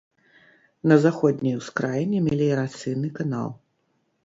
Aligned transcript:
На 0.91 0.95
заходняй 1.03 1.59
ускраіне 1.61 2.23
меліярацыйны 2.31 3.15
канал. 3.21 3.49